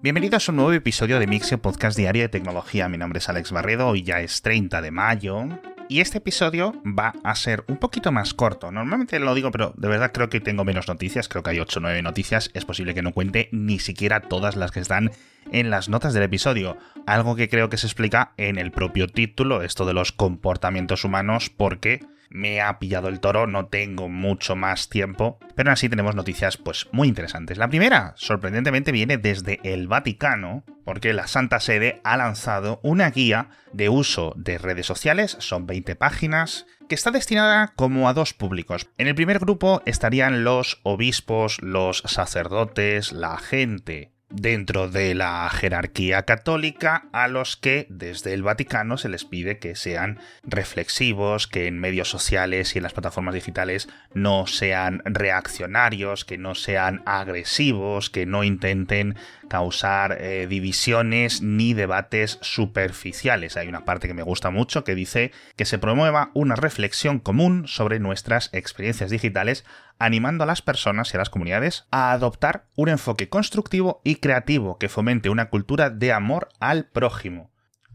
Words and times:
Bienvenidos 0.00 0.48
a 0.48 0.52
un 0.52 0.56
nuevo 0.56 0.72
episodio 0.72 1.18
de 1.18 1.26
Mixio 1.26 1.60
Podcast 1.60 1.96
Diario 1.96 2.22
de 2.22 2.28
Tecnología. 2.28 2.88
Mi 2.88 2.96
nombre 2.96 3.18
es 3.18 3.28
Alex 3.28 3.50
Barredo, 3.50 3.88
hoy 3.88 4.04
ya 4.04 4.20
es 4.20 4.42
30 4.42 4.80
de 4.80 4.92
mayo. 4.92 5.48
Y 5.88 5.98
este 5.98 6.18
episodio 6.18 6.80
va 6.84 7.14
a 7.24 7.34
ser 7.34 7.64
un 7.66 7.78
poquito 7.78 8.12
más 8.12 8.32
corto. 8.32 8.70
Normalmente 8.70 9.18
lo 9.18 9.34
digo, 9.34 9.50
pero 9.50 9.74
de 9.76 9.88
verdad 9.88 10.12
creo 10.12 10.28
que 10.28 10.38
tengo 10.38 10.64
menos 10.64 10.86
noticias. 10.86 11.28
Creo 11.28 11.42
que 11.42 11.50
hay 11.50 11.58
8 11.58 11.80
o 11.80 11.82
9 11.82 12.00
noticias. 12.02 12.52
Es 12.54 12.64
posible 12.64 12.94
que 12.94 13.02
no 13.02 13.12
cuente 13.12 13.48
ni 13.50 13.80
siquiera 13.80 14.20
todas 14.20 14.54
las 14.54 14.70
que 14.70 14.78
están 14.78 15.10
en 15.50 15.68
las 15.68 15.88
notas 15.88 16.14
del 16.14 16.22
episodio. 16.22 16.76
Algo 17.04 17.34
que 17.34 17.48
creo 17.48 17.68
que 17.68 17.76
se 17.76 17.88
explica 17.88 18.34
en 18.36 18.56
el 18.56 18.70
propio 18.70 19.08
título, 19.08 19.62
esto 19.62 19.84
de 19.84 19.94
los 19.94 20.12
comportamientos 20.12 21.02
humanos, 21.04 21.50
porque 21.50 22.06
me 22.30 22.60
ha 22.60 22.78
pillado 22.78 23.08
el 23.08 23.20
toro, 23.20 23.46
no 23.46 23.66
tengo 23.66 24.08
mucho 24.08 24.56
más 24.56 24.88
tiempo, 24.88 25.38
pero 25.54 25.70
aún 25.70 25.74
así 25.74 25.88
tenemos 25.88 26.14
noticias 26.14 26.56
pues 26.56 26.88
muy 26.92 27.08
interesantes. 27.08 27.58
La 27.58 27.68
primera, 27.68 28.14
sorprendentemente, 28.16 28.92
viene 28.92 29.18
desde 29.18 29.60
el 29.62 29.88
Vaticano, 29.88 30.64
porque 30.84 31.12
la 31.12 31.26
Santa 31.26 31.60
Sede 31.60 32.00
ha 32.04 32.16
lanzado 32.16 32.80
una 32.82 33.10
guía 33.10 33.50
de 33.72 33.88
uso 33.88 34.32
de 34.36 34.58
redes 34.58 34.86
sociales, 34.86 35.36
son 35.40 35.66
20 35.66 35.96
páginas, 35.96 36.66
que 36.88 36.94
está 36.94 37.10
destinada 37.10 37.72
como 37.76 38.08
a 38.08 38.14
dos 38.14 38.32
públicos. 38.34 38.88
En 38.96 39.06
el 39.06 39.14
primer 39.14 39.38
grupo 39.38 39.82
estarían 39.84 40.44
los 40.44 40.80
obispos, 40.84 41.60
los 41.60 41.98
sacerdotes, 42.06 43.12
la 43.12 43.36
gente 43.38 44.17
dentro 44.30 44.88
de 44.88 45.14
la 45.14 45.48
jerarquía 45.50 46.22
católica 46.24 47.06
a 47.12 47.28
los 47.28 47.56
que 47.56 47.86
desde 47.88 48.34
el 48.34 48.42
Vaticano 48.42 48.98
se 48.98 49.08
les 49.08 49.24
pide 49.24 49.58
que 49.58 49.74
sean 49.74 50.18
reflexivos, 50.42 51.46
que 51.46 51.66
en 51.66 51.78
medios 51.78 52.10
sociales 52.10 52.74
y 52.74 52.78
en 52.78 52.82
las 52.82 52.92
plataformas 52.92 53.34
digitales 53.34 53.88
no 54.12 54.46
sean 54.46 55.02
reaccionarios, 55.04 56.24
que 56.24 56.38
no 56.38 56.54
sean 56.54 57.02
agresivos, 57.06 58.10
que 58.10 58.26
no 58.26 58.44
intenten 58.44 59.16
causar 59.48 60.18
eh, 60.20 60.46
divisiones 60.46 61.40
ni 61.42 61.72
debates 61.72 62.38
superficiales. 62.42 63.56
Hay 63.56 63.68
una 63.68 63.84
parte 63.84 64.08
que 64.08 64.14
me 64.14 64.22
gusta 64.22 64.50
mucho 64.50 64.84
que 64.84 64.94
dice 64.94 65.32
que 65.56 65.64
se 65.64 65.78
promueva 65.78 66.30
una 66.34 66.54
reflexión 66.54 67.18
común 67.18 67.66
sobre 67.66 67.98
nuestras 67.98 68.50
experiencias 68.52 69.10
digitales 69.10 69.64
animando 69.98 70.44
a 70.44 70.46
las 70.46 70.62
personas 70.62 71.12
y 71.12 71.16
a 71.16 71.18
las 71.18 71.30
comunidades 71.30 71.86
a 71.90 72.12
adoptar 72.12 72.66
un 72.76 72.88
enfoque 72.88 73.28
constructivo 73.28 74.00
y 74.04 74.16
creativo 74.16 74.78
que 74.78 74.88
fomente 74.88 75.30
una 75.30 75.50
cultura 75.50 75.90
de 75.90 76.12
amor 76.12 76.48
al 76.60 76.86
prójimo. 76.86 77.50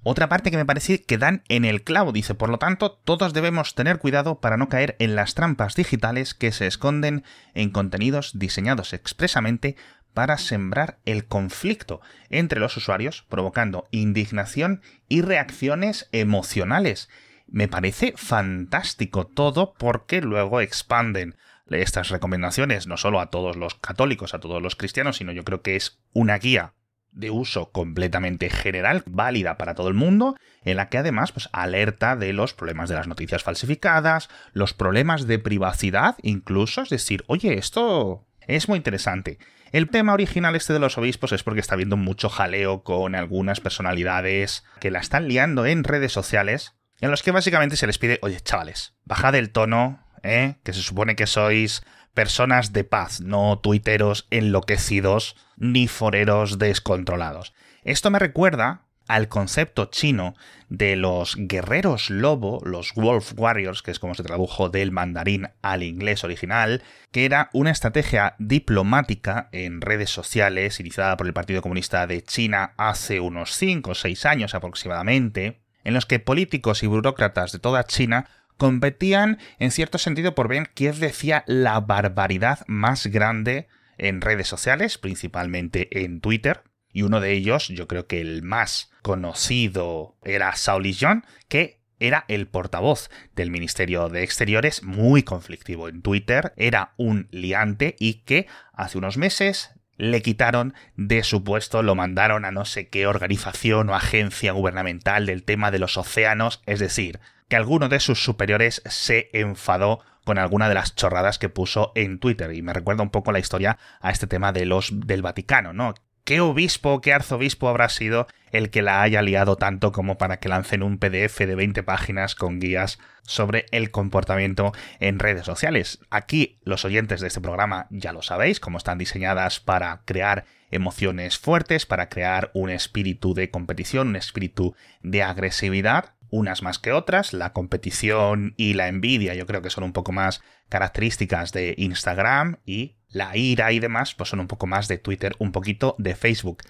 Otra 0.05 0.27
parte 0.27 0.51
que 0.51 0.57
me 0.57 0.65
parece 0.65 1.01
que 1.01 1.17
dan 1.17 1.43
en 1.47 1.63
el 1.63 1.83
clavo, 1.83 2.11
dice, 2.11 2.35
por 2.35 2.49
lo 2.49 2.57
tanto, 2.57 2.91
todos 2.91 3.31
debemos 3.31 3.73
tener 3.73 3.99
cuidado 3.99 4.41
para 4.41 4.57
no 4.57 4.67
caer 4.67 4.97
en 4.99 5.15
las 5.15 5.33
trampas 5.33 5.75
digitales 5.75 6.33
que 6.33 6.51
se 6.51 6.67
esconden 6.67 7.23
en 7.53 7.69
contenidos 7.69 8.37
diseñados 8.37 8.91
expresamente 8.91 9.77
para 10.13 10.37
sembrar 10.37 10.99
el 11.05 11.25
conflicto 11.25 12.01
entre 12.29 12.59
los 12.59 12.75
usuarios, 12.75 13.25
provocando 13.29 13.87
indignación 13.91 14.81
y 15.07 15.21
reacciones 15.21 16.09
emocionales. 16.11 17.09
Me 17.47 17.69
parece 17.69 18.13
fantástico 18.17 19.25
todo 19.25 19.73
porque 19.73 20.21
luego 20.21 20.59
expanden 20.59 21.37
estas 21.69 22.09
recomendaciones 22.09 22.87
no 22.87 22.97
solo 22.97 23.19
a 23.19 23.27
todos 23.27 23.55
los 23.55 23.75
católicos, 23.75 24.33
a 24.33 24.39
todos 24.39 24.61
los 24.61 24.75
cristianos, 24.75 25.17
sino 25.17 25.31
yo 25.31 25.43
creo 25.43 25.61
que 25.61 25.75
es 25.75 25.99
una 26.13 26.37
guía 26.37 26.73
de 27.13 27.29
uso 27.29 27.71
completamente 27.71 28.49
general, 28.49 29.03
válida 29.05 29.57
para 29.57 29.75
todo 29.75 29.87
el 29.87 29.93
mundo, 29.93 30.35
en 30.63 30.77
la 30.77 30.89
que 30.89 30.97
además 30.97 31.31
pues, 31.31 31.49
alerta 31.53 32.15
de 32.15 32.33
los 32.33 32.53
problemas 32.53 32.89
de 32.89 32.95
las 32.95 33.07
noticias 33.07 33.43
falsificadas, 33.43 34.29
los 34.51 34.73
problemas 34.73 35.27
de 35.27 35.39
privacidad 35.39 36.15
incluso, 36.21 36.81
es 36.81 36.89
decir, 36.89 37.23
oye, 37.27 37.57
esto 37.57 38.25
es 38.47 38.67
muy 38.67 38.77
interesante. 38.77 39.37
El 39.71 39.89
tema 39.89 40.13
original 40.13 40.55
este 40.55 40.73
de 40.73 40.79
los 40.79 40.97
obispos 40.97 41.31
es 41.31 41.43
porque 41.43 41.59
está 41.59 41.75
habiendo 41.75 41.97
mucho 41.97 42.29
jaleo 42.29 42.83
con 42.83 43.15
algunas 43.15 43.59
personalidades 43.59 44.63
que 44.79 44.91
la 44.91 44.99
están 44.99 45.27
liando 45.27 45.65
en 45.65 45.83
redes 45.83 46.11
sociales, 46.11 46.75
en 46.99 47.11
los 47.11 47.23
que 47.23 47.31
básicamente 47.31 47.75
se 47.75 47.87
les 47.87 47.97
pide, 47.97 48.19
oye, 48.21 48.39
chavales, 48.39 48.95
bajad 49.03 49.35
el 49.35 49.51
tono, 49.51 50.02
¿eh? 50.23 50.55
que 50.63 50.73
se 50.73 50.81
supone 50.81 51.15
que 51.15 51.27
sois 51.27 51.83
personas 52.13 52.73
de 52.73 52.83
paz, 52.83 53.21
no 53.21 53.59
tuiteros 53.59 54.27
enloquecidos 54.29 55.35
ni 55.57 55.87
foreros 55.87 56.59
descontrolados. 56.59 57.53
Esto 57.83 58.09
me 58.09 58.19
recuerda 58.19 58.83
al 59.07 59.27
concepto 59.27 59.85
chino 59.85 60.35
de 60.69 60.95
los 60.95 61.35
guerreros 61.37 62.09
lobo, 62.09 62.61
los 62.63 62.93
Wolf 62.95 63.33
Warriors, 63.35 63.81
que 63.81 63.91
es 63.91 63.99
como 63.99 64.15
se 64.15 64.23
tradujo 64.23 64.69
del 64.69 64.91
mandarín 64.91 65.49
al 65.61 65.83
inglés 65.83 66.23
original, 66.23 66.83
que 67.11 67.25
era 67.25 67.49
una 67.53 67.71
estrategia 67.71 68.35
diplomática 68.39 69.49
en 69.51 69.81
redes 69.81 70.09
sociales 70.09 70.79
iniciada 70.79 71.17
por 71.17 71.27
el 71.27 71.33
Partido 71.33 71.61
Comunista 71.61 72.07
de 72.07 72.23
China 72.23 72.73
hace 72.77 73.19
unos 73.19 73.53
5 73.55 73.91
o 73.91 73.95
6 73.95 74.25
años 74.25 74.55
aproximadamente, 74.55 75.59
en 75.83 75.93
los 75.93 76.05
que 76.05 76.19
políticos 76.19 76.81
y 76.81 76.87
burócratas 76.87 77.51
de 77.51 77.59
toda 77.59 77.83
China 77.83 78.29
competían 78.57 79.39
en 79.59 79.71
cierto 79.71 79.97
sentido 79.97 80.35
por 80.35 80.47
ver 80.47 80.71
quién 80.73 80.99
decía 80.99 81.43
la 81.47 81.79
barbaridad 81.79 82.59
más 82.67 83.07
grande 83.07 83.67
en 83.97 84.21
redes 84.21 84.47
sociales, 84.47 84.97
principalmente 84.97 86.03
en 86.03 86.21
Twitter. 86.21 86.63
Y 86.91 87.01
uno 87.01 87.19
de 87.19 87.31
ellos, 87.31 87.69
yo 87.69 87.87
creo 87.87 88.07
que 88.07 88.21
el 88.21 88.43
más 88.43 88.91
conocido, 89.01 90.17
era 90.23 90.55
Sauli 90.55 90.95
John, 90.99 91.25
que 91.47 91.81
era 91.99 92.25
el 92.27 92.47
portavoz 92.47 93.09
del 93.35 93.49
Ministerio 93.49 94.09
de 94.09 94.23
Exteriores, 94.23 94.83
muy 94.83 95.23
conflictivo 95.23 95.87
en 95.87 96.01
Twitter, 96.01 96.53
era 96.57 96.93
un 96.97 97.27
liante 97.31 97.95
y 97.99 98.23
que 98.25 98.47
hace 98.73 98.97
unos 98.97 99.17
meses 99.17 99.71
le 99.97 100.21
quitaron 100.21 100.73
de 100.95 101.23
su 101.23 101.43
puesto, 101.43 101.83
lo 101.83 101.95
mandaron 101.95 102.45
a 102.45 102.51
no 102.51 102.65
sé 102.65 102.87
qué 102.87 103.07
organización 103.07 103.89
o 103.89 103.95
agencia 103.95 104.51
gubernamental 104.51 105.25
del 105.25 105.43
tema 105.43 105.71
de 105.71 105.79
los 105.79 105.97
océanos, 105.97 106.61
es 106.65 106.79
decir, 106.79 107.19
que 107.47 107.55
alguno 107.55 107.89
de 107.89 107.99
sus 107.99 108.23
superiores 108.23 108.81
se 108.85 109.29
enfadó 109.33 109.99
con 110.23 110.37
alguna 110.37 110.69
de 110.69 110.75
las 110.75 110.95
chorradas 110.95 111.37
que 111.37 111.49
puso 111.49 111.91
en 111.95 112.19
Twitter. 112.19 112.53
Y 112.53 112.61
me 112.61 112.73
recuerda 112.73 113.03
un 113.03 113.09
poco 113.09 113.31
la 113.31 113.39
historia 113.39 113.77
a 113.99 114.11
este 114.11 114.27
tema 114.27 114.53
de 114.53 114.65
los 114.65 114.89
del 115.05 115.21
Vaticano, 115.21 115.73
¿no? 115.73 115.93
¿Qué 116.23 116.39
obispo, 116.39 117.01
qué 117.01 117.11
arzobispo 117.11 117.67
habrá 117.67 117.89
sido 117.89 118.27
el 118.53 118.69
que 118.69 118.81
la 118.81 119.01
haya 119.01 119.21
liado 119.21 119.57
tanto 119.57 119.91
como 119.91 120.17
para 120.17 120.39
que 120.39 120.47
lancen 120.47 120.81
un 120.81 120.97
PDF 120.97 121.39
de 121.39 121.55
20 121.55 121.83
páginas 121.83 122.33
con 122.33 122.61
guías 122.61 122.97
sobre 123.23 123.65
el 123.71 123.91
comportamiento 123.91 124.71
en 125.01 125.19
redes 125.19 125.45
sociales? 125.45 125.99
Aquí 126.09 126.59
los 126.63 126.85
oyentes 126.85 127.19
de 127.19 127.27
este 127.27 127.41
programa 127.41 127.87
ya 127.89 128.13
lo 128.13 128.21
sabéis, 128.21 128.61
cómo 128.61 128.77
están 128.77 128.99
diseñadas 128.99 129.59
para 129.59 130.03
crear 130.05 130.45
emociones 130.71 131.37
fuertes, 131.37 131.85
para 131.85 132.07
crear 132.07 132.51
un 132.53 132.69
espíritu 132.69 133.33
de 133.33 133.49
competición, 133.51 134.07
un 134.07 134.15
espíritu 134.15 134.75
de 135.01 135.23
agresividad 135.23 136.13
unas 136.29 136.63
más 136.63 136.79
que 136.79 136.91
otras. 136.91 137.31
La 137.31 137.53
competición 137.53 138.55
y 138.57 138.73
la 138.73 138.87
envidia 138.87 139.35
yo 139.35 139.45
creo 139.45 139.61
que 139.61 139.69
son 139.69 139.83
un 139.83 139.93
poco 139.93 140.11
más 140.13 140.41
características 140.67 141.51
de 141.51 141.75
Instagram 141.77 142.57
y 142.65 142.95
la 143.13 143.37
ira 143.37 143.71
y 143.71 143.79
demás 143.79 144.13
pues 144.15 144.29
son 144.29 144.41
un 144.41 144.47
poco 144.47 144.67
más 144.67 144.87
de 144.87 144.97
Twitter, 144.97 145.35
un 145.39 145.51
poquito 145.51 145.95
de 145.97 146.15
Facebook. 146.15 146.63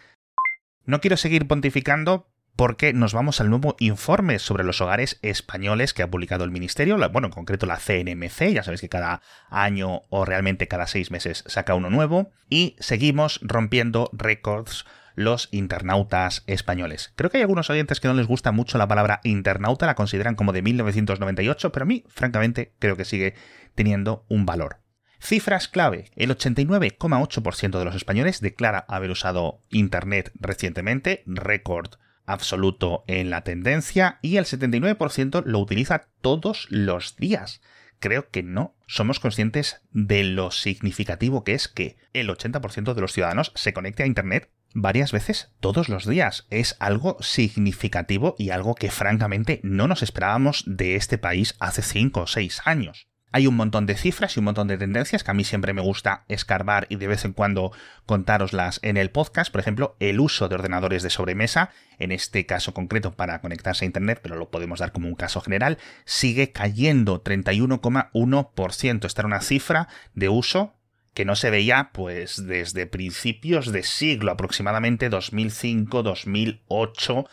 No 0.85 1.01
quiero 1.01 1.17
seguir 1.17 1.47
pontificando 1.47 2.29
porque 2.55 2.93
nos 2.93 3.13
vamos 3.13 3.41
al 3.41 3.49
nuevo 3.49 3.75
informe 3.79 4.37
sobre 4.37 4.63
los 4.63 4.79
hogares 4.81 5.17
españoles 5.21 5.93
que 5.93 6.03
ha 6.03 6.11
publicado 6.11 6.43
el 6.43 6.51
Ministerio, 6.51 6.97
bueno, 7.09 7.27
en 7.27 7.33
concreto 7.33 7.65
la 7.65 7.77
CNMC, 7.77 8.53
ya 8.53 8.63
sabéis 8.63 8.81
que 8.81 8.89
cada 8.89 9.21
año 9.49 10.01
o 10.09 10.25
realmente 10.25 10.67
cada 10.67 10.85
seis 10.85 11.09
meses 11.09 11.43
saca 11.47 11.73
uno 11.73 11.89
nuevo, 11.89 12.31
y 12.49 12.75
seguimos 12.79 13.39
rompiendo 13.41 14.09
récords 14.13 14.85
los 15.15 15.49
internautas 15.51 16.43
españoles. 16.47 17.13
Creo 17.15 17.29
que 17.29 17.37
hay 17.37 17.43
algunos 17.43 17.69
oyentes 17.69 17.99
que 17.99 18.07
no 18.07 18.13
les 18.13 18.27
gusta 18.27 18.51
mucho 18.51 18.77
la 18.77 18.87
palabra 18.87 19.19
internauta, 19.23 19.85
la 19.85 19.95
consideran 19.95 20.35
como 20.35 20.53
de 20.53 20.61
1998, 20.61 21.71
pero 21.71 21.83
a 21.83 21.87
mí, 21.87 22.03
francamente, 22.07 22.73
creo 22.79 22.97
que 22.97 23.05
sigue 23.05 23.35
teniendo 23.75 24.25
un 24.29 24.45
valor. 24.45 24.82
Cifras 25.23 25.69
clave. 25.69 26.11
El 26.17 26.31
89,8% 26.31 27.79
de 27.79 27.85
los 27.85 27.95
españoles 27.95 28.41
declara 28.41 28.83
haber 28.89 29.09
usado 29.09 29.61
Internet 29.69 30.33
recientemente, 30.37 31.23
récord 31.25 31.93
absoluto 32.25 33.05
en 33.07 33.29
la 33.29 33.41
tendencia, 33.45 34.19
y 34.21 34.35
el 34.35 34.43
79% 34.43 35.43
lo 35.45 35.59
utiliza 35.59 36.09
todos 36.19 36.67
los 36.69 37.15
días. 37.15 37.61
Creo 37.99 38.31
que 38.31 38.43
no 38.43 38.75
somos 38.85 39.21
conscientes 39.21 39.81
de 39.91 40.25
lo 40.25 40.51
significativo 40.51 41.45
que 41.45 41.53
es 41.53 41.69
que 41.69 41.95
el 42.11 42.27
80% 42.27 42.93
de 42.93 43.01
los 43.01 43.13
ciudadanos 43.13 43.53
se 43.55 43.71
conecte 43.71 44.03
a 44.03 44.07
Internet 44.07 44.49
varias 44.73 45.13
veces 45.13 45.53
todos 45.61 45.87
los 45.87 46.05
días. 46.05 46.47
Es 46.49 46.75
algo 46.79 47.15
significativo 47.21 48.35
y 48.37 48.49
algo 48.49 48.75
que 48.75 48.91
francamente 48.91 49.61
no 49.63 49.87
nos 49.87 50.03
esperábamos 50.03 50.65
de 50.67 50.95
este 50.97 51.17
país 51.17 51.55
hace 51.61 51.81
5 51.81 52.19
o 52.19 52.27
6 52.27 52.61
años. 52.65 53.07
Hay 53.35 53.47
un 53.47 53.55
montón 53.55 53.87
de 53.87 53.97
cifras 53.97 54.37
y 54.37 54.39
un 54.39 54.45
montón 54.45 54.67
de 54.67 54.77
tendencias 54.77 55.23
que 55.23 55.31
a 55.31 55.33
mí 55.33 55.43
siempre 55.43 55.73
me 55.73 55.81
gusta 55.81 56.23
escarbar 56.27 56.85
y 56.89 56.97
de 56.97 57.07
vez 57.07 57.25
en 57.25 57.33
cuando 57.33 57.71
contároslas 58.05 58.79
en 58.83 58.95
el 58.95 59.09
podcast. 59.09 59.51
Por 59.51 59.59
ejemplo, 59.59 59.95
el 59.99 60.19
uso 60.19 60.49
de 60.49 60.53
ordenadores 60.53 61.01
de 61.01 61.09
sobremesa, 61.09 61.71
en 61.97 62.11
este 62.11 62.45
caso 62.45 62.75
concreto 62.75 63.15
para 63.15 63.41
conectarse 63.41 63.85
a 63.85 63.87
Internet, 63.87 64.19
pero 64.21 64.35
lo 64.35 64.51
podemos 64.51 64.77
dar 64.77 64.91
como 64.91 65.07
un 65.07 65.15
caso 65.15 65.41
general, 65.41 65.79
sigue 66.05 66.51
cayendo 66.51 67.23
31,1%. 67.23 69.05
Esta 69.05 69.21
era 69.21 69.27
una 69.27 69.41
cifra 69.41 69.87
de 70.13 70.29
uso 70.29 70.75
que 71.15 71.25
no 71.25 71.35
se 71.35 71.49
veía 71.49 71.89
pues 71.91 72.45
desde 72.45 72.85
principios 72.85 73.71
de 73.71 73.81
siglo, 73.81 74.31
aproximadamente 74.31 75.09
2005-2008, 75.09 77.27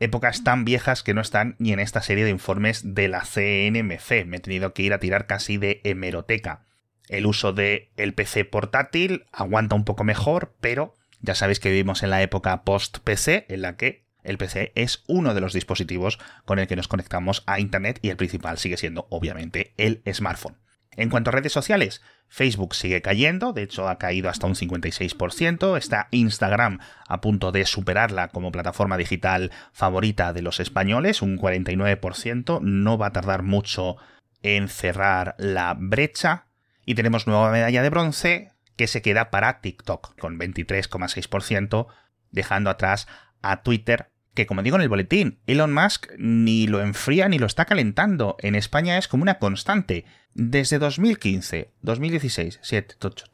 épocas 0.00 0.44
tan 0.44 0.64
viejas 0.64 1.02
que 1.02 1.14
no 1.14 1.20
están 1.20 1.56
ni 1.58 1.72
en 1.72 1.80
esta 1.80 2.02
serie 2.02 2.24
de 2.24 2.30
informes 2.30 2.94
de 2.94 3.08
la 3.08 3.20
CNMC. 3.20 4.26
Me 4.26 4.36
he 4.36 4.40
tenido 4.40 4.72
que 4.72 4.82
ir 4.82 4.92
a 4.92 5.00
tirar 5.00 5.26
casi 5.26 5.56
de 5.56 5.80
hemeroteca. 5.84 6.64
El 7.08 7.26
uso 7.26 7.52
del 7.52 7.88
el 7.96 8.14
PC 8.14 8.44
portátil 8.44 9.26
aguanta 9.32 9.74
un 9.74 9.84
poco 9.84 10.04
mejor, 10.04 10.54
pero 10.60 10.94
ya 11.20 11.34
sabéis 11.34 11.60
que 11.60 11.70
vivimos 11.70 12.02
en 12.02 12.10
la 12.10 12.22
época 12.22 12.62
post-PC, 12.62 13.46
en 13.48 13.62
la 13.62 13.76
que 13.76 14.04
el 14.22 14.38
PC 14.38 14.72
es 14.74 15.04
uno 15.06 15.34
de 15.34 15.40
los 15.40 15.52
dispositivos 15.52 16.18
con 16.44 16.58
el 16.58 16.66
que 16.66 16.76
nos 16.76 16.88
conectamos 16.88 17.42
a 17.46 17.60
Internet 17.60 17.98
y 18.02 18.10
el 18.10 18.16
principal 18.16 18.58
sigue 18.58 18.76
siendo, 18.76 19.06
obviamente, 19.10 19.72
el 19.78 20.02
smartphone. 20.12 20.58
En 20.96 21.10
cuanto 21.10 21.30
a 21.30 21.32
redes 21.32 21.52
sociales, 21.52 22.02
Facebook 22.26 22.74
sigue 22.74 23.02
cayendo, 23.02 23.52
de 23.52 23.62
hecho 23.62 23.88
ha 23.88 23.98
caído 23.98 24.28
hasta 24.28 24.46
un 24.46 24.54
56%, 24.54 25.76
está 25.76 26.08
Instagram 26.10 26.80
a 27.06 27.20
punto 27.20 27.52
de 27.52 27.64
superarla 27.66 28.28
como 28.28 28.50
plataforma 28.50 28.96
digital 28.96 29.52
favorita 29.72 30.32
de 30.32 30.42
los 30.42 30.60
españoles, 30.60 31.22
un 31.22 31.38
49%, 31.38 32.60
no 32.60 32.98
va 32.98 33.06
a 33.06 33.12
tardar 33.12 33.42
mucho 33.42 33.96
en 34.42 34.68
cerrar 34.68 35.34
la 35.38 35.74
brecha, 35.78 36.46
y 36.84 36.94
tenemos 36.94 37.26
nueva 37.26 37.50
medalla 37.50 37.82
de 37.82 37.90
bronce 37.90 38.52
que 38.76 38.86
se 38.86 39.02
queda 39.02 39.30
para 39.30 39.60
TikTok, 39.60 40.18
con 40.18 40.38
23,6%, 40.38 41.86
dejando 42.30 42.70
atrás 42.70 43.08
a 43.42 43.62
Twitter 43.62 44.10
que 44.38 44.46
como 44.46 44.62
digo 44.62 44.76
en 44.76 44.82
el 44.82 44.88
boletín, 44.88 45.40
Elon 45.48 45.74
Musk 45.74 46.12
ni 46.16 46.68
lo 46.68 46.80
enfría 46.80 47.28
ni 47.28 47.40
lo 47.40 47.46
está 47.46 47.64
calentando. 47.64 48.36
En 48.38 48.54
España 48.54 48.96
es 48.96 49.08
como 49.08 49.24
una 49.24 49.40
constante. 49.40 50.04
Desde 50.32 50.78
2015, 50.78 51.72
2016, 51.82 52.60
7, 52.62 52.94
8, 53.02 53.24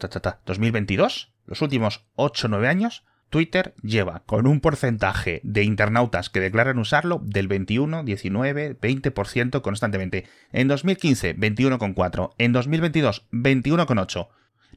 2022, 0.47 1.35
los 1.45 1.61
últimos 1.61 2.07
8 2.15 2.47
o 2.47 2.49
9 2.49 2.69
años, 2.69 3.05
Twitter 3.29 3.75
lleva 3.83 4.23
con 4.25 4.47
un 4.47 4.61
porcentaje 4.61 5.43
de 5.45 5.63
internautas 5.63 6.31
que 6.31 6.41
declaran 6.41 6.79
usarlo 6.79 7.21
del 7.23 7.49
21, 7.49 8.03
19, 8.03 8.81
20% 8.81 9.61
constantemente. 9.61 10.25
En 10.53 10.69
2015, 10.69 11.37
21,4. 11.37 12.31
En 12.39 12.53
2022, 12.55 13.27
21,8. 13.31 14.29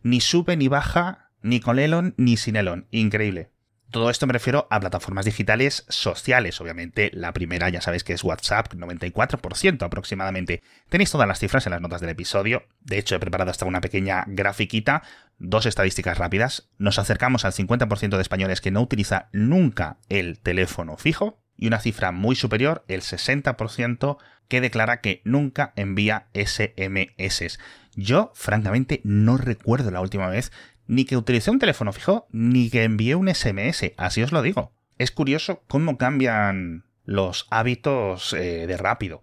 Ni 0.03 0.19
sube 0.19 0.57
ni 0.57 0.67
baja, 0.67 1.29
ni 1.41 1.61
con 1.61 1.79
Elon 1.79 2.15
ni 2.17 2.35
sin 2.35 2.57
Elon. 2.57 2.85
Increíble. 2.91 3.51
Todo 3.89 4.09
esto 4.09 4.27
me 4.27 4.33
refiero 4.33 4.67
a 4.69 4.81
plataformas 4.81 5.25
digitales 5.25 5.85
sociales, 5.87 6.59
obviamente. 6.59 7.09
La 7.13 7.31
primera 7.31 7.69
ya 7.69 7.79
sabéis 7.79 8.03
que 8.03 8.11
es 8.11 8.23
WhatsApp, 8.23 8.73
94% 8.73 9.81
aproximadamente. 9.83 10.61
Tenéis 10.89 11.11
todas 11.11 11.27
las 11.27 11.39
cifras 11.39 11.65
en 11.65 11.71
las 11.71 11.81
notas 11.81 12.01
del 12.01 12.09
episodio. 12.09 12.63
De 12.81 12.97
hecho, 12.97 13.15
he 13.15 13.19
preparado 13.19 13.49
hasta 13.49 13.65
una 13.65 13.79
pequeña 13.79 14.25
grafiquita, 14.27 15.03
dos 15.37 15.65
estadísticas 15.65 16.17
rápidas. 16.17 16.69
Nos 16.77 16.99
acercamos 16.99 17.45
al 17.45 17.53
50% 17.53 18.17
de 18.17 18.21
españoles 18.21 18.59
que 18.59 18.71
no 18.71 18.81
utiliza 18.81 19.29
nunca 19.31 19.97
el 20.09 20.39
teléfono 20.39 20.97
fijo 20.97 21.39
y 21.55 21.67
una 21.67 21.79
cifra 21.79 22.11
muy 22.11 22.35
superior, 22.35 22.83
el 22.89 23.01
60%, 23.01 24.17
que 24.49 24.61
declara 24.61 25.01
que 25.01 25.21
nunca 25.23 25.73
envía 25.75 26.27
SMS. 26.33 27.57
Yo, 27.95 28.31
francamente, 28.35 29.01
no 29.03 29.37
recuerdo 29.37 29.91
la 29.91 30.01
última 30.01 30.27
vez 30.27 30.51
ni 30.87 31.05
que 31.05 31.17
utilicé 31.17 31.51
un 31.51 31.59
teléfono 31.59 31.93
fijo, 31.93 32.27
ni 32.31 32.69
que 32.69 32.83
envié 32.83 33.15
un 33.15 33.33
SMS, 33.33 33.93
así 33.97 34.23
os 34.23 34.31
lo 34.31 34.41
digo. 34.41 34.71
Es 34.97 35.11
curioso 35.11 35.63
cómo 35.67 35.97
cambian 35.97 36.85
los 37.05 37.47
hábitos 37.49 38.33
eh, 38.33 38.65
de 38.67 38.77
rápido. 38.77 39.21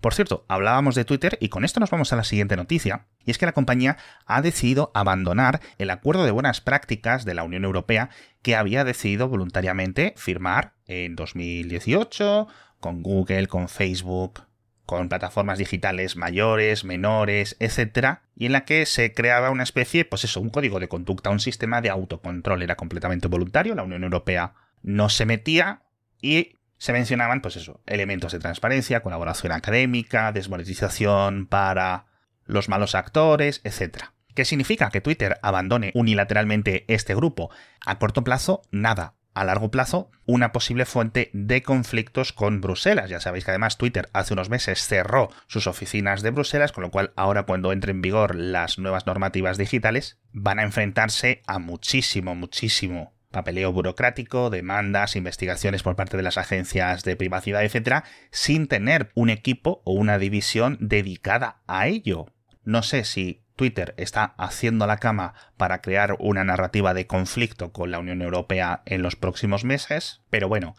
Por 0.00 0.12
cierto, 0.12 0.44
hablábamos 0.48 0.94
de 0.94 1.06
Twitter 1.06 1.38
y 1.40 1.48
con 1.48 1.64
esto 1.64 1.80
nos 1.80 1.90
vamos 1.90 2.12
a 2.12 2.16
la 2.16 2.24
siguiente 2.24 2.56
noticia, 2.56 3.06
y 3.24 3.30
es 3.30 3.38
que 3.38 3.46
la 3.46 3.52
compañía 3.52 3.96
ha 4.26 4.42
decidido 4.42 4.90
abandonar 4.92 5.62
el 5.78 5.88
acuerdo 5.88 6.26
de 6.26 6.30
buenas 6.30 6.60
prácticas 6.60 7.24
de 7.24 7.32
la 7.32 7.42
Unión 7.42 7.64
Europea 7.64 8.10
que 8.42 8.54
había 8.54 8.84
decidido 8.84 9.28
voluntariamente 9.28 10.12
firmar 10.18 10.74
en 10.86 11.16
2018 11.16 12.48
con 12.80 13.02
Google, 13.02 13.46
con 13.46 13.70
Facebook, 13.70 14.42
con 14.86 15.08
plataformas 15.08 15.58
digitales 15.58 16.16
mayores, 16.16 16.84
menores, 16.84 17.56
etcétera, 17.58 18.22
y 18.36 18.46
en 18.46 18.52
la 18.52 18.64
que 18.64 18.86
se 18.86 19.12
creaba 19.14 19.50
una 19.50 19.62
especie, 19.62 20.04
pues 20.04 20.24
eso, 20.24 20.40
un 20.40 20.50
código 20.50 20.80
de 20.80 20.88
conducta, 20.88 21.30
un 21.30 21.40
sistema 21.40 21.80
de 21.80 21.90
autocontrol, 21.90 22.62
era 22.62 22.76
completamente 22.76 23.28
voluntario, 23.28 23.74
la 23.74 23.82
Unión 23.82 24.04
Europea 24.04 24.54
no 24.82 25.08
se 25.08 25.24
metía 25.24 25.82
y 26.20 26.58
se 26.76 26.92
mencionaban, 26.92 27.40
pues 27.40 27.56
eso, 27.56 27.80
elementos 27.86 28.32
de 28.32 28.40
transparencia, 28.40 29.00
colaboración 29.00 29.52
académica, 29.52 30.32
desmonetización 30.32 31.46
para 31.46 32.06
los 32.44 32.68
malos 32.68 32.94
actores, 32.94 33.62
etcétera. 33.64 34.12
¿Qué 34.34 34.44
significa 34.44 34.90
que 34.90 35.00
Twitter 35.00 35.38
abandone 35.42 35.92
unilateralmente 35.94 36.84
este 36.88 37.14
grupo? 37.14 37.50
A 37.86 37.98
corto 37.98 38.24
plazo, 38.24 38.62
nada 38.70 39.14
a 39.34 39.44
largo 39.44 39.70
plazo 39.70 40.10
una 40.26 40.52
posible 40.52 40.84
fuente 40.84 41.30
de 41.32 41.62
conflictos 41.62 42.32
con 42.32 42.60
Bruselas. 42.60 43.10
Ya 43.10 43.20
sabéis 43.20 43.44
que 43.44 43.50
además 43.50 43.76
Twitter 43.76 44.08
hace 44.12 44.32
unos 44.32 44.48
meses 44.48 44.86
cerró 44.86 45.30
sus 45.46 45.66
oficinas 45.66 46.22
de 46.22 46.30
Bruselas, 46.30 46.72
con 46.72 46.82
lo 46.82 46.90
cual 46.90 47.12
ahora 47.16 47.42
cuando 47.44 47.72
entren 47.72 47.96
en 47.96 48.02
vigor 48.02 48.34
las 48.34 48.78
nuevas 48.78 49.06
normativas 49.06 49.58
digitales 49.58 50.18
van 50.32 50.58
a 50.58 50.62
enfrentarse 50.62 51.42
a 51.46 51.58
muchísimo, 51.58 52.34
muchísimo 52.34 53.14
papeleo 53.30 53.72
burocrático, 53.72 54.48
demandas, 54.48 55.16
investigaciones 55.16 55.82
por 55.82 55.96
parte 55.96 56.16
de 56.16 56.22
las 56.22 56.38
agencias 56.38 57.02
de 57.02 57.16
privacidad, 57.16 57.64
etcétera, 57.64 58.04
sin 58.30 58.68
tener 58.68 59.10
un 59.14 59.28
equipo 59.28 59.82
o 59.84 59.92
una 59.92 60.18
división 60.18 60.78
dedicada 60.80 61.60
a 61.66 61.88
ello. 61.88 62.26
No 62.62 62.82
sé 62.82 63.04
si 63.04 63.43
Twitter 63.56 63.94
está 63.96 64.34
haciendo 64.38 64.86
la 64.86 64.98
cama 64.98 65.34
para 65.56 65.80
crear 65.80 66.16
una 66.18 66.44
narrativa 66.44 66.94
de 66.94 67.06
conflicto 67.06 67.72
con 67.72 67.90
la 67.90 67.98
Unión 67.98 68.22
Europea 68.22 68.82
en 68.86 69.02
los 69.02 69.16
próximos 69.16 69.64
meses, 69.64 70.22
pero 70.30 70.48
bueno. 70.48 70.74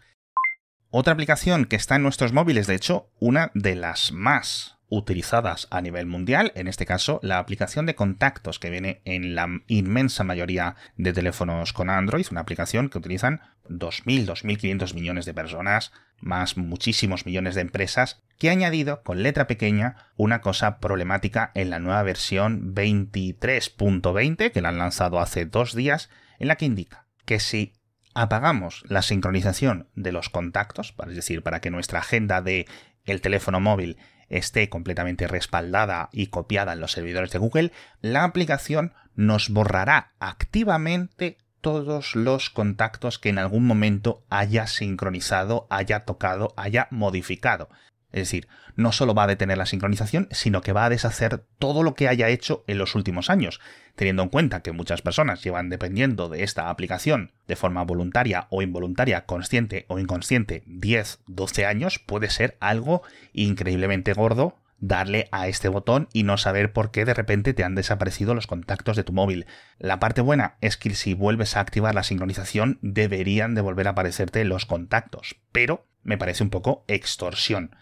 Otra 0.90 1.12
aplicación 1.12 1.64
que 1.64 1.76
está 1.76 1.96
en 1.96 2.02
nuestros 2.02 2.32
móviles, 2.32 2.66
de 2.66 2.74
hecho, 2.74 3.10
una 3.18 3.50
de 3.54 3.74
las 3.74 4.12
más 4.12 4.75
utilizadas 4.88 5.66
a 5.70 5.80
nivel 5.80 6.06
mundial, 6.06 6.52
en 6.54 6.68
este 6.68 6.86
caso 6.86 7.18
la 7.22 7.38
aplicación 7.38 7.86
de 7.86 7.94
contactos 7.94 8.58
que 8.58 8.70
viene 8.70 9.00
en 9.04 9.34
la 9.34 9.48
inmensa 9.66 10.24
mayoría 10.24 10.76
de 10.96 11.12
teléfonos 11.12 11.72
con 11.72 11.90
Android, 11.90 12.26
una 12.30 12.40
aplicación 12.40 12.88
que 12.88 12.98
utilizan 12.98 13.40
2.000, 13.68 14.26
2.500 14.26 14.94
millones 14.94 15.24
de 15.26 15.34
personas, 15.34 15.92
más 16.20 16.56
muchísimos 16.56 17.26
millones 17.26 17.54
de 17.54 17.62
empresas, 17.62 18.22
que 18.38 18.48
ha 18.48 18.52
añadido 18.52 19.02
con 19.02 19.22
letra 19.22 19.46
pequeña 19.46 19.96
una 20.16 20.40
cosa 20.40 20.78
problemática 20.78 21.50
en 21.54 21.70
la 21.70 21.78
nueva 21.78 22.02
versión 22.02 22.74
23.20 22.74 24.52
que 24.52 24.60
la 24.60 24.68
han 24.68 24.78
lanzado 24.78 25.20
hace 25.20 25.46
dos 25.46 25.74
días, 25.74 26.10
en 26.38 26.48
la 26.48 26.56
que 26.56 26.66
indica 26.66 27.06
que 27.24 27.40
si 27.40 27.72
apagamos 28.14 28.84
la 28.88 29.02
sincronización 29.02 29.88
de 29.94 30.12
los 30.12 30.30
contactos, 30.30 30.94
es 31.08 31.16
decir, 31.16 31.42
para 31.42 31.60
que 31.60 31.70
nuestra 31.70 31.98
agenda 31.98 32.40
de 32.40 32.66
el 33.04 33.20
teléfono 33.20 33.60
móvil 33.60 33.98
esté 34.28 34.68
completamente 34.68 35.28
respaldada 35.28 36.08
y 36.12 36.28
copiada 36.28 36.72
en 36.72 36.80
los 36.80 36.92
servidores 36.92 37.30
de 37.30 37.38
Google, 37.38 37.72
la 38.00 38.24
aplicación 38.24 38.92
nos 39.14 39.48
borrará 39.50 40.12
activamente 40.18 41.38
todos 41.60 42.14
los 42.14 42.50
contactos 42.50 43.18
que 43.18 43.28
en 43.28 43.38
algún 43.38 43.66
momento 43.66 44.22
haya 44.30 44.66
sincronizado, 44.66 45.66
haya 45.70 46.04
tocado, 46.04 46.54
haya 46.56 46.86
modificado. 46.90 47.68
Es 48.16 48.22
decir, 48.22 48.48
no 48.76 48.92
solo 48.92 49.12
va 49.12 49.24
a 49.24 49.26
detener 49.26 49.58
la 49.58 49.66
sincronización, 49.66 50.28
sino 50.30 50.62
que 50.62 50.72
va 50.72 50.86
a 50.86 50.88
deshacer 50.88 51.44
todo 51.58 51.82
lo 51.82 51.94
que 51.94 52.08
haya 52.08 52.30
hecho 52.30 52.64
en 52.66 52.78
los 52.78 52.94
últimos 52.94 53.28
años. 53.28 53.60
Teniendo 53.94 54.22
en 54.22 54.30
cuenta 54.30 54.62
que 54.62 54.72
muchas 54.72 55.02
personas 55.02 55.44
llevan 55.44 55.68
dependiendo 55.68 56.30
de 56.30 56.42
esta 56.42 56.70
aplicación 56.70 57.32
de 57.46 57.56
forma 57.56 57.84
voluntaria 57.84 58.46
o 58.48 58.62
involuntaria, 58.62 59.26
consciente 59.26 59.84
o 59.88 59.98
inconsciente, 59.98 60.62
10, 60.64 61.18
12 61.26 61.66
años, 61.66 61.98
puede 61.98 62.30
ser 62.30 62.56
algo 62.58 63.02
increíblemente 63.34 64.14
gordo 64.14 64.56
darle 64.78 65.28
a 65.30 65.46
este 65.46 65.68
botón 65.68 66.08
y 66.14 66.22
no 66.22 66.38
saber 66.38 66.72
por 66.72 66.92
qué 66.92 67.04
de 67.04 67.12
repente 67.12 67.52
te 67.52 67.64
han 67.64 67.74
desaparecido 67.74 68.34
los 68.34 68.46
contactos 68.46 68.96
de 68.96 69.04
tu 69.04 69.12
móvil. 69.12 69.44
La 69.78 70.00
parte 70.00 70.22
buena 70.22 70.56
es 70.62 70.78
que 70.78 70.94
si 70.94 71.12
vuelves 71.12 71.54
a 71.54 71.60
activar 71.60 71.94
la 71.94 72.02
sincronización 72.02 72.78
deberían 72.80 73.54
de 73.54 73.60
volver 73.60 73.88
a 73.88 73.90
aparecerte 73.90 74.42
los 74.46 74.64
contactos, 74.64 75.36
pero 75.52 75.86
me 76.02 76.16
parece 76.16 76.42
un 76.42 76.50
poco 76.50 76.82
extorsión. 76.88 77.76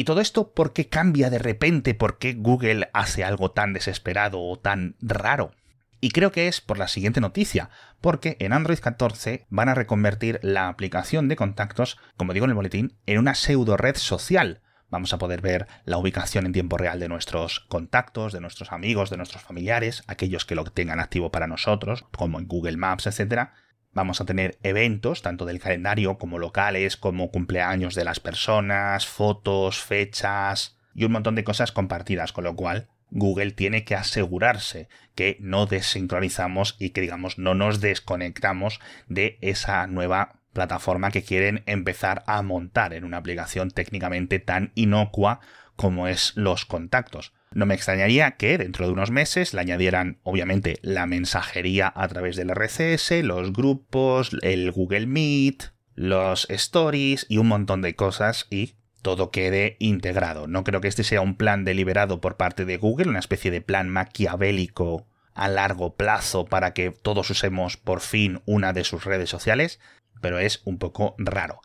¿Y 0.00 0.04
todo 0.04 0.22
esto 0.22 0.54
por 0.54 0.72
qué 0.72 0.88
cambia 0.88 1.28
de 1.28 1.38
repente? 1.38 1.92
¿Por 1.92 2.16
qué 2.16 2.32
Google 2.32 2.88
hace 2.94 3.22
algo 3.22 3.50
tan 3.50 3.74
desesperado 3.74 4.40
o 4.40 4.58
tan 4.58 4.96
raro? 5.02 5.52
Y 6.00 6.08
creo 6.08 6.32
que 6.32 6.48
es 6.48 6.62
por 6.62 6.78
la 6.78 6.88
siguiente 6.88 7.20
noticia, 7.20 7.68
porque 8.00 8.38
en 8.40 8.54
Android 8.54 8.78
14 8.78 9.44
van 9.50 9.68
a 9.68 9.74
reconvertir 9.74 10.40
la 10.42 10.68
aplicación 10.68 11.28
de 11.28 11.36
contactos, 11.36 11.98
como 12.16 12.32
digo 12.32 12.46
en 12.46 12.50
el 12.52 12.54
boletín, 12.54 12.96
en 13.04 13.18
una 13.18 13.34
pseudo 13.34 13.76
red 13.76 13.94
social. 13.94 14.62
Vamos 14.88 15.12
a 15.12 15.18
poder 15.18 15.42
ver 15.42 15.66
la 15.84 15.98
ubicación 15.98 16.46
en 16.46 16.54
tiempo 16.54 16.78
real 16.78 16.98
de 16.98 17.10
nuestros 17.10 17.60
contactos, 17.68 18.32
de 18.32 18.40
nuestros 18.40 18.72
amigos, 18.72 19.10
de 19.10 19.18
nuestros 19.18 19.42
familiares, 19.42 20.02
aquellos 20.06 20.46
que 20.46 20.54
lo 20.54 20.64
tengan 20.64 20.98
activo 20.98 21.30
para 21.30 21.46
nosotros, 21.46 22.06
como 22.16 22.38
en 22.38 22.46
Google 22.46 22.78
Maps, 22.78 23.06
etc. 23.06 23.50
Vamos 23.92 24.20
a 24.20 24.24
tener 24.24 24.58
eventos, 24.62 25.22
tanto 25.22 25.46
del 25.46 25.58
calendario 25.58 26.16
como 26.16 26.38
locales, 26.38 26.96
como 26.96 27.30
cumpleaños 27.30 27.94
de 27.94 28.04
las 28.04 28.20
personas, 28.20 29.06
fotos, 29.06 29.80
fechas 29.80 30.78
y 30.94 31.04
un 31.04 31.12
montón 31.12 31.34
de 31.34 31.44
cosas 31.44 31.72
compartidas, 31.72 32.32
con 32.32 32.44
lo 32.44 32.54
cual 32.54 32.88
Google 33.10 33.50
tiene 33.50 33.84
que 33.84 33.96
asegurarse 33.96 34.88
que 35.16 35.36
no 35.40 35.66
desincronizamos 35.66 36.76
y 36.78 36.90
que 36.90 37.00
digamos 37.00 37.38
no 37.38 37.54
nos 37.54 37.80
desconectamos 37.80 38.80
de 39.08 39.38
esa 39.40 39.86
nueva 39.88 40.40
plataforma 40.52 41.10
que 41.10 41.22
quieren 41.22 41.62
empezar 41.66 42.22
a 42.26 42.42
montar 42.42 42.94
en 42.94 43.04
una 43.04 43.16
aplicación 43.16 43.70
técnicamente 43.70 44.38
tan 44.38 44.72
inocua 44.74 45.40
como 45.76 46.06
es 46.06 46.32
los 46.36 46.64
contactos. 46.64 47.32
No 47.52 47.66
me 47.66 47.74
extrañaría 47.74 48.32
que 48.32 48.58
dentro 48.58 48.86
de 48.86 48.92
unos 48.92 49.10
meses 49.10 49.54
le 49.54 49.60
añadieran 49.60 50.18
obviamente 50.22 50.78
la 50.82 51.06
mensajería 51.06 51.92
a 51.96 52.06
través 52.06 52.36
del 52.36 52.50
RCS, 52.50 53.24
los 53.24 53.52
grupos, 53.52 54.36
el 54.42 54.70
Google 54.70 55.06
Meet, 55.06 55.72
los 55.96 56.48
stories 56.48 57.26
y 57.28 57.38
un 57.38 57.48
montón 57.48 57.82
de 57.82 57.96
cosas 57.96 58.46
y 58.50 58.76
todo 59.02 59.32
quede 59.32 59.76
integrado. 59.80 60.46
No 60.46 60.62
creo 60.62 60.80
que 60.80 60.86
este 60.86 61.02
sea 61.02 61.22
un 61.22 61.34
plan 61.34 61.64
deliberado 61.64 62.20
por 62.20 62.36
parte 62.36 62.64
de 62.64 62.76
Google, 62.76 63.08
una 63.08 63.18
especie 63.18 63.50
de 63.50 63.60
plan 63.60 63.88
maquiavélico 63.88 65.08
a 65.34 65.48
largo 65.48 65.96
plazo 65.96 66.44
para 66.44 66.72
que 66.72 66.92
todos 66.92 67.30
usemos 67.30 67.76
por 67.76 68.00
fin 68.00 68.42
una 68.46 68.72
de 68.72 68.84
sus 68.84 69.04
redes 69.04 69.28
sociales, 69.28 69.80
pero 70.20 70.38
es 70.38 70.62
un 70.64 70.78
poco 70.78 71.16
raro. 71.18 71.60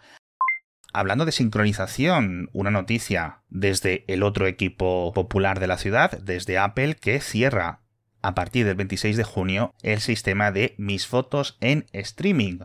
Hablando 0.98 1.26
de 1.26 1.34
sincronización, 1.34 2.50
una 2.54 2.72
noticia 2.72 3.42
desde 3.50 4.06
el 4.08 4.24
otro 4.24 4.48
equipo 4.48 5.12
popular 5.14 5.60
de 5.60 5.68
la 5.68 5.78
ciudad, 5.78 6.18
desde 6.20 6.58
Apple, 6.58 6.96
que 6.96 7.20
cierra 7.20 7.82
a 8.22 8.34
partir 8.34 8.66
del 8.66 8.78
26 8.78 9.18
de 9.18 9.26
junio 9.26 9.74
el 9.82 10.00
sistema 10.00 10.54
de 10.54 10.74
mis 10.78 11.06
fotos 11.06 11.58
en 11.60 11.86
streaming. 11.92 12.60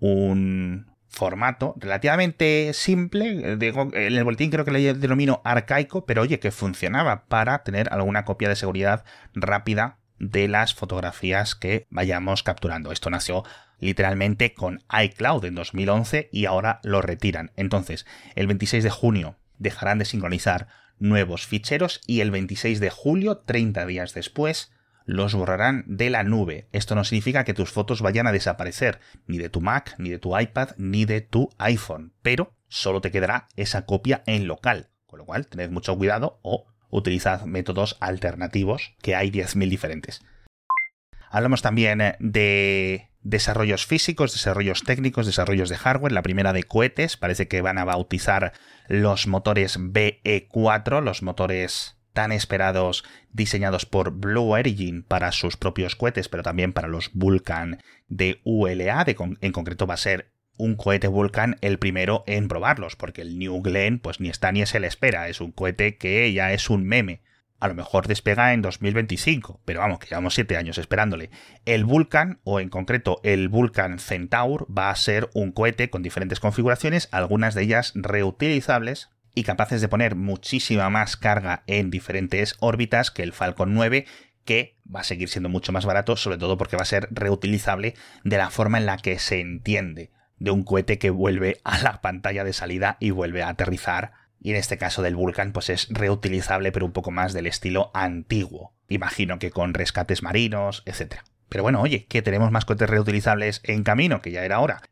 Un 0.00 0.94
formato 1.08 1.74
relativamente 1.76 2.72
simple, 2.72 3.52
en 3.52 3.62
el 3.92 4.24
boletín 4.24 4.50
creo 4.50 4.64
que 4.64 4.70
le 4.70 4.94
denomino 4.94 5.42
arcaico, 5.44 6.06
pero 6.06 6.22
oye, 6.22 6.40
que 6.40 6.52
funcionaba 6.52 7.26
para 7.26 7.64
tener 7.64 7.92
alguna 7.92 8.24
copia 8.24 8.48
de 8.48 8.56
seguridad 8.56 9.04
rápida 9.34 9.98
de 10.18 10.48
las 10.48 10.72
fotografías 10.72 11.54
que 11.54 11.86
vayamos 11.90 12.42
capturando. 12.42 12.92
Esto 12.92 13.10
nació 13.10 13.44
literalmente 13.78 14.54
con 14.54 14.82
iCloud 15.02 15.44
en 15.44 15.54
2011 15.54 16.28
y 16.32 16.46
ahora 16.46 16.80
lo 16.82 17.02
retiran. 17.02 17.52
Entonces, 17.56 18.06
el 18.34 18.46
26 18.46 18.84
de 18.84 18.90
junio 18.90 19.36
dejarán 19.58 19.98
de 19.98 20.04
sincronizar 20.04 20.68
nuevos 20.98 21.46
ficheros 21.46 22.00
y 22.06 22.20
el 22.20 22.30
26 22.30 22.80
de 22.80 22.90
julio, 22.90 23.38
30 23.38 23.86
días 23.86 24.14
después, 24.14 24.72
los 25.04 25.34
borrarán 25.34 25.84
de 25.86 26.10
la 26.10 26.22
nube. 26.22 26.68
Esto 26.72 26.94
no 26.94 27.04
significa 27.04 27.44
que 27.44 27.54
tus 27.54 27.70
fotos 27.70 28.00
vayan 28.00 28.26
a 28.26 28.32
desaparecer, 28.32 29.00
ni 29.26 29.38
de 29.38 29.50
tu 29.50 29.60
Mac, 29.60 29.94
ni 29.98 30.10
de 30.10 30.18
tu 30.18 30.38
iPad, 30.38 30.70
ni 30.76 31.04
de 31.04 31.20
tu 31.20 31.50
iPhone, 31.58 32.14
pero 32.22 32.54
solo 32.68 33.00
te 33.00 33.10
quedará 33.10 33.48
esa 33.56 33.84
copia 33.84 34.22
en 34.26 34.46
local. 34.46 34.88
Con 35.06 35.18
lo 35.18 35.26
cual, 35.26 35.46
tened 35.46 35.70
mucho 35.70 35.96
cuidado 35.96 36.40
o 36.42 36.66
utilizad 36.90 37.44
métodos 37.44 37.96
alternativos, 38.00 38.94
que 39.02 39.14
hay 39.14 39.30
10.000 39.30 39.68
diferentes. 39.68 40.22
Hablamos 41.30 41.62
también 41.62 42.00
eh, 42.00 42.16
de 42.20 43.10
desarrollos 43.24 43.86
físicos, 43.86 44.32
desarrollos 44.32 44.84
técnicos, 44.84 45.26
desarrollos 45.26 45.68
de 45.68 45.76
hardware. 45.76 46.12
La 46.12 46.22
primera 46.22 46.52
de 46.52 46.62
cohetes, 46.62 47.16
parece 47.16 47.48
que 47.48 47.62
van 47.62 47.78
a 47.78 47.84
bautizar 47.84 48.52
los 48.86 49.26
motores 49.26 49.80
BE4, 49.80 51.02
los 51.02 51.22
motores 51.22 51.96
tan 52.12 52.30
esperados 52.30 53.02
diseñados 53.32 53.86
por 53.86 54.12
Blue 54.12 54.52
Origin 54.52 55.02
para 55.02 55.32
sus 55.32 55.56
propios 55.56 55.96
cohetes, 55.96 56.28
pero 56.28 56.44
también 56.44 56.72
para 56.72 56.86
los 56.86 57.10
Vulcan 57.12 57.82
de 58.06 58.40
ULA. 58.44 59.04
en 59.40 59.52
concreto 59.52 59.86
va 59.86 59.94
a 59.94 59.98
ser 59.98 60.30
un 60.56 60.76
cohete 60.76 61.08
Vulcan 61.08 61.56
el 61.60 61.78
primero 61.78 62.22
en 62.28 62.46
probarlos, 62.46 62.94
porque 62.94 63.22
el 63.22 63.38
New 63.38 63.60
Glenn 63.62 63.98
pues 63.98 64.20
ni 64.20 64.28
está 64.28 64.52
ni 64.52 64.64
se 64.66 64.78
le 64.78 64.86
espera, 64.86 65.28
es 65.28 65.40
un 65.40 65.50
cohete 65.50 65.96
que 65.96 66.32
ya 66.32 66.52
es 66.52 66.70
un 66.70 66.84
meme. 66.84 67.22
A 67.64 67.68
lo 67.68 67.74
mejor 67.74 68.08
despega 68.08 68.52
en 68.52 68.60
2025, 68.60 69.62
pero 69.64 69.80
vamos, 69.80 69.98
que 69.98 70.08
llevamos 70.08 70.34
7 70.34 70.58
años 70.58 70.76
esperándole. 70.76 71.30
El 71.64 71.86
Vulcan, 71.86 72.38
o 72.44 72.60
en 72.60 72.68
concreto 72.68 73.22
el 73.24 73.48
Vulcan 73.48 73.98
Centaur, 73.98 74.66
va 74.70 74.90
a 74.90 74.96
ser 74.96 75.30
un 75.32 75.50
cohete 75.50 75.88
con 75.88 76.02
diferentes 76.02 76.40
configuraciones, 76.40 77.08
algunas 77.10 77.54
de 77.54 77.62
ellas 77.62 77.92
reutilizables 77.94 79.08
y 79.34 79.44
capaces 79.44 79.80
de 79.80 79.88
poner 79.88 80.14
muchísima 80.14 80.90
más 80.90 81.16
carga 81.16 81.62
en 81.66 81.90
diferentes 81.90 82.54
órbitas 82.60 83.10
que 83.10 83.22
el 83.22 83.32
Falcon 83.32 83.72
9, 83.72 84.04
que 84.44 84.76
va 84.94 85.00
a 85.00 85.04
seguir 85.04 85.30
siendo 85.30 85.48
mucho 85.48 85.72
más 85.72 85.86
barato, 85.86 86.18
sobre 86.18 86.36
todo 86.36 86.58
porque 86.58 86.76
va 86.76 86.82
a 86.82 86.84
ser 86.84 87.08
reutilizable 87.12 87.94
de 88.24 88.36
la 88.36 88.50
forma 88.50 88.76
en 88.76 88.84
la 88.84 88.98
que 88.98 89.18
se 89.18 89.40
entiende 89.40 90.10
de 90.38 90.50
un 90.50 90.64
cohete 90.64 90.98
que 90.98 91.08
vuelve 91.08 91.62
a 91.64 91.78
la 91.78 92.02
pantalla 92.02 92.44
de 92.44 92.52
salida 92.52 92.98
y 93.00 93.08
vuelve 93.08 93.42
a 93.42 93.48
aterrizar. 93.48 94.12
Y 94.40 94.50
en 94.50 94.56
este 94.56 94.78
caso 94.78 95.02
del 95.02 95.16
Vulcan, 95.16 95.52
pues 95.52 95.70
es 95.70 95.88
reutilizable, 95.90 96.72
pero 96.72 96.86
un 96.86 96.92
poco 96.92 97.10
más 97.10 97.32
del 97.32 97.46
estilo 97.46 97.90
antiguo. 97.94 98.74
Imagino 98.88 99.38
que 99.38 99.50
con 99.50 99.74
rescates 99.74 100.22
marinos, 100.22 100.82
etc. 100.86 101.16
Pero 101.48 101.62
bueno, 101.62 101.80
oye, 101.80 102.06
que 102.06 102.22
tenemos 102.22 102.50
más 102.50 102.64
cohetes 102.64 102.90
reutilizables 102.90 103.60
en 103.64 103.84
camino, 103.84 104.20
que 104.20 104.30
ya 104.30 104.44
era 104.44 104.60
hora. 104.60 104.82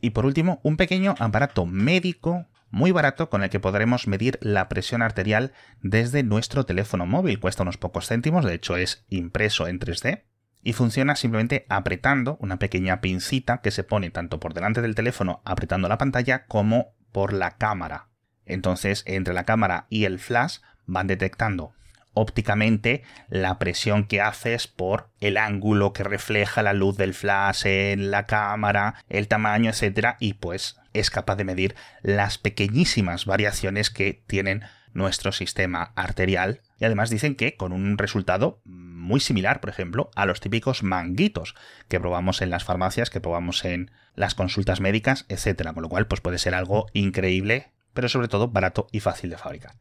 Y 0.00 0.10
por 0.10 0.26
último, 0.26 0.60
un 0.62 0.76
pequeño 0.76 1.14
aparato 1.18 1.66
médico 1.66 2.46
muy 2.70 2.92
barato 2.92 3.30
con 3.30 3.42
el 3.42 3.50
que 3.50 3.60
podremos 3.60 4.06
medir 4.06 4.38
la 4.42 4.68
presión 4.68 5.02
arterial 5.02 5.52
desde 5.80 6.22
nuestro 6.22 6.66
teléfono 6.66 7.06
móvil. 7.06 7.40
Cuesta 7.40 7.62
unos 7.62 7.78
pocos 7.78 8.06
céntimos, 8.08 8.44
de 8.44 8.54
hecho 8.54 8.76
es 8.76 9.04
impreso 9.08 9.66
en 9.66 9.80
3D 9.80 10.24
y 10.62 10.72
funciona 10.72 11.16
simplemente 11.16 11.66
apretando 11.68 12.36
una 12.40 12.58
pequeña 12.58 13.00
pincita 13.00 13.60
que 13.60 13.70
se 13.70 13.84
pone 13.84 14.10
tanto 14.10 14.40
por 14.40 14.54
delante 14.54 14.82
del 14.82 14.94
teléfono 14.94 15.40
apretando 15.44 15.88
la 15.88 15.98
pantalla 15.98 16.46
como 16.46 16.94
por 17.12 17.32
la 17.32 17.56
cámara. 17.56 18.07
Entonces, 18.48 19.04
entre 19.06 19.34
la 19.34 19.44
cámara 19.44 19.86
y 19.88 20.04
el 20.04 20.18
flash 20.18 20.58
van 20.86 21.06
detectando 21.06 21.72
ópticamente 22.14 23.02
la 23.28 23.58
presión 23.58 24.04
que 24.04 24.20
haces 24.20 24.66
por 24.66 25.08
el 25.20 25.36
ángulo 25.36 25.92
que 25.92 26.02
refleja 26.02 26.62
la 26.62 26.72
luz 26.72 26.96
del 26.96 27.14
flash 27.14 27.64
en 27.66 28.10
la 28.10 28.26
cámara, 28.26 28.96
el 29.08 29.28
tamaño, 29.28 29.70
etcétera, 29.70 30.16
y 30.18 30.34
pues 30.34 30.80
es 30.94 31.10
capaz 31.10 31.36
de 31.36 31.44
medir 31.44 31.76
las 32.02 32.38
pequeñísimas 32.38 33.24
variaciones 33.24 33.90
que 33.90 34.22
tienen 34.26 34.64
nuestro 34.94 35.30
sistema 35.30 35.92
arterial. 35.94 36.60
Y 36.80 36.84
además 36.84 37.10
dicen 37.10 37.36
que 37.36 37.56
con 37.56 37.72
un 37.72 37.98
resultado 37.98 38.60
muy 38.64 39.20
similar, 39.20 39.60
por 39.60 39.70
ejemplo, 39.70 40.10
a 40.16 40.26
los 40.26 40.40
típicos 40.40 40.82
manguitos 40.82 41.54
que 41.88 42.00
probamos 42.00 42.42
en 42.42 42.50
las 42.50 42.64
farmacias, 42.64 43.10
que 43.10 43.20
probamos 43.20 43.64
en 43.64 43.90
las 44.14 44.34
consultas 44.34 44.80
médicas, 44.80 45.24
etcétera, 45.28 45.72
con 45.72 45.82
lo 45.82 45.88
cual 45.88 46.08
pues 46.08 46.20
puede 46.20 46.38
ser 46.38 46.54
algo 46.54 46.86
increíble, 46.92 47.70
pero 47.94 48.08
sobre 48.08 48.28
todo 48.28 48.48
barato 48.48 48.86
y 48.92 49.00
fácil 49.00 49.30
de 49.30 49.38
fabricar. 49.38 49.72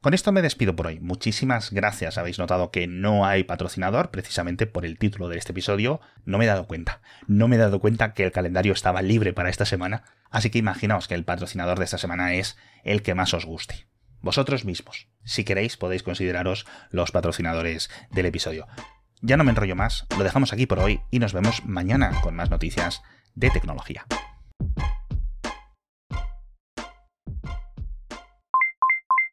Con 0.00 0.14
esto 0.14 0.32
me 0.32 0.40
despido 0.40 0.74
por 0.74 0.86
hoy. 0.86 0.98
Muchísimas 0.98 1.72
gracias. 1.72 2.16
Habéis 2.16 2.38
notado 2.38 2.70
que 2.70 2.86
no 2.86 3.26
hay 3.26 3.44
patrocinador, 3.44 4.10
precisamente 4.10 4.66
por 4.66 4.86
el 4.86 4.98
título 4.98 5.28
de 5.28 5.36
este 5.36 5.52
episodio. 5.52 6.00
No 6.24 6.38
me 6.38 6.44
he 6.44 6.48
dado 6.48 6.66
cuenta. 6.66 7.02
No 7.26 7.48
me 7.48 7.56
he 7.56 7.58
dado 7.58 7.80
cuenta 7.80 8.14
que 8.14 8.24
el 8.24 8.32
calendario 8.32 8.72
estaba 8.72 9.02
libre 9.02 9.34
para 9.34 9.50
esta 9.50 9.66
semana. 9.66 10.04
Así 10.30 10.48
que 10.48 10.58
imaginaos 10.58 11.06
que 11.06 11.14
el 11.14 11.24
patrocinador 11.24 11.78
de 11.78 11.84
esta 11.84 11.98
semana 11.98 12.32
es 12.32 12.56
el 12.82 13.02
que 13.02 13.14
más 13.14 13.34
os 13.34 13.44
guste 13.44 13.90
vosotros 14.22 14.64
mismos. 14.64 15.08
Si 15.24 15.44
queréis, 15.44 15.76
podéis 15.76 16.02
consideraros 16.02 16.66
los 16.90 17.10
patrocinadores 17.10 17.90
del 18.10 18.26
episodio. 18.26 18.66
Ya 19.22 19.36
no 19.36 19.44
me 19.44 19.50
enrollo 19.50 19.76
más, 19.76 20.06
lo 20.16 20.24
dejamos 20.24 20.52
aquí 20.52 20.66
por 20.66 20.78
hoy 20.78 21.00
y 21.10 21.18
nos 21.18 21.32
vemos 21.32 21.64
mañana 21.64 22.20
con 22.22 22.34
más 22.34 22.50
noticias 22.50 23.02
de 23.34 23.50
tecnología. 23.50 24.06